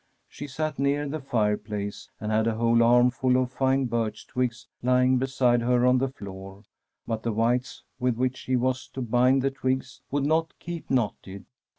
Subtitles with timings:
[0.27, 5.19] She sat near the fireplace, and had a whole armful of fine birch twigs lymg
[5.19, 6.63] beside her on the floor,
[7.05, 11.45] but the withes with which she was to bind the twigs would not keep knotted.